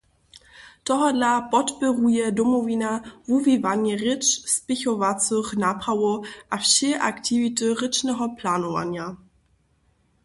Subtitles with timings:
[0.85, 2.91] Tohodla podpěruje Domowina
[3.27, 4.23] wuwiwanje rěč
[4.55, 6.17] spěchowacych naprawow
[6.53, 9.07] a wšě aktiwity rěčneho planowanja.